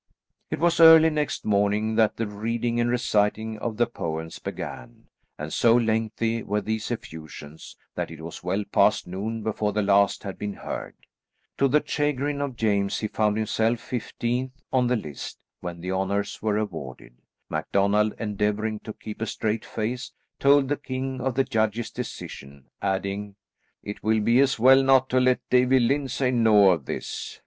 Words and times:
It 0.49 0.57
was 0.57 0.79
early 0.79 1.11
next 1.11 1.45
morning 1.45 1.93
that 1.93 2.17
the 2.17 2.25
reading 2.25 2.79
and 2.79 2.89
reciting 2.89 3.59
of 3.59 3.77
the 3.77 3.85
poems 3.85 4.39
began, 4.39 5.09
and 5.37 5.53
so 5.53 5.75
lengthy 5.75 6.41
were 6.41 6.59
these 6.59 6.89
effusions 6.89 7.77
that 7.93 8.09
it 8.09 8.19
was 8.19 8.43
well 8.43 8.63
past 8.71 9.05
noon 9.05 9.43
before 9.43 9.73
the 9.73 9.83
last 9.83 10.23
had 10.23 10.39
been 10.39 10.53
heard. 10.55 10.95
To 11.59 11.67
the 11.67 11.83
chagrin 11.85 12.41
of 12.41 12.55
James 12.55 12.97
he 12.97 13.07
found 13.07 13.37
himself 13.37 13.79
fifteenth 13.79 14.53
on 14.73 14.87
the 14.87 14.95
list 14.95 15.37
when 15.59 15.81
the 15.81 15.91
honours 15.91 16.41
were 16.41 16.57
awarded. 16.57 17.13
MacDonald, 17.47 18.15
endeavouring 18.17 18.79
to 18.79 18.93
keep 18.93 19.21
a 19.21 19.27
straight 19.27 19.63
face, 19.63 20.11
told 20.39 20.67
the 20.67 20.77
king 20.77 21.21
of 21.21 21.35
the 21.35 21.43
judges' 21.43 21.91
decision, 21.91 22.65
adding, 22.81 23.35
"It 23.83 24.01
will 24.01 24.21
be 24.21 24.39
as 24.39 24.57
well 24.57 24.81
not 24.81 25.09
to 25.09 25.19
let 25.19 25.47
Davie 25.51 25.79
Lyndsay 25.79 26.31
know 26.31 26.71
of 26.71 26.85
this." 26.85 27.39